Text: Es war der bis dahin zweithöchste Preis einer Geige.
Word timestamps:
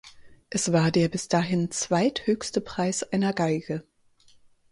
Es 0.49 0.71
war 0.73 0.89
der 0.89 1.09
bis 1.09 1.27
dahin 1.27 1.69
zweithöchste 1.69 2.59
Preis 2.59 3.03
einer 3.03 3.33
Geige. 3.33 3.83